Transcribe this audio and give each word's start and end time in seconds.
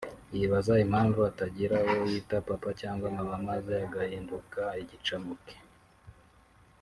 yibaza 0.35 0.73
impamvu 0.85 1.19
atagira 1.31 1.75
uwo 1.89 2.03
yita 2.11 2.37
papa 2.49 2.69
cyagwa 2.79 3.07
mama 3.17 3.37
maze 3.49 3.73
agahinduka 3.85 4.61
igicamuke 4.81 5.55